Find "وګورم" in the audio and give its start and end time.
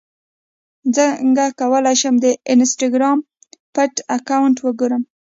4.61-5.03